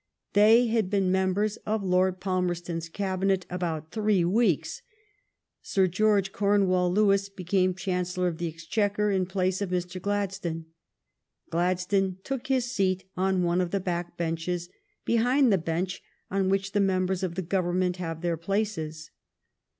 They 0.33 0.65
had 0.65 0.89
been 0.89 1.11
members 1.11 1.57
of 1.57 1.83
Lord 1.83 2.19
Palmerston's 2.19 2.89
Cabinet 2.89 3.45
about 3.51 3.91
three 3.91 4.25
weeks. 4.25 4.81
Sir 5.61 5.85
George 5.85 6.31
Cornewall 6.31 6.91
Lewis 6.91 7.29
became 7.29 7.75
Chancellor 7.75 8.27
of 8.27 8.39
the 8.39 8.47
Exchequer 8.47 9.11
in 9.11 9.27
place 9.27 9.61
of 9.61 9.69
Mr, 9.69 10.01
Glad 10.01 10.31
stone. 10.33 10.65
Gladstone 11.51 12.17
took 12.23 12.47
his 12.47 12.65
seat 12.71 13.03
on 13.15 13.43
one 13.43 13.61
of 13.61 13.69
the 13.69 13.79
back 13.79 14.17
benches, 14.17 14.69
be 15.05 15.17
hind 15.17 15.53
the 15.53 15.59
bench 15.59 16.01
on 16.31 16.49
which 16.49 16.71
the 16.71 16.79
members 16.79 17.21
of 17.21 17.35
the 17.35 17.43
Government 17.43 17.97
have 17.97 18.21
their 18.21 18.37
places. 18.37 19.11